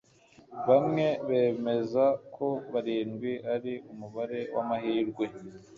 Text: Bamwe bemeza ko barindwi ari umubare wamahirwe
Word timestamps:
Bamwe 0.67 1.05
bemeza 1.27 2.03
ko 2.35 2.47
barindwi 2.71 3.31
ari 3.53 3.73
umubare 3.91 4.39
wamahirwe 4.55 5.25